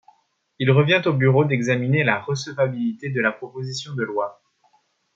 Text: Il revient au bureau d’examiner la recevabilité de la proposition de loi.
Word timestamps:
Il 0.57 0.71
revient 0.71 1.03
au 1.05 1.13
bureau 1.13 1.45
d’examiner 1.45 2.03
la 2.03 2.19
recevabilité 2.19 3.11
de 3.11 3.21
la 3.21 3.31
proposition 3.31 3.93
de 3.93 4.01
loi. 4.01 4.41